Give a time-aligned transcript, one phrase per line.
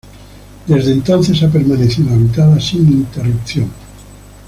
[0.65, 3.69] Desde entonces ha permanecido habitada sin interrupción.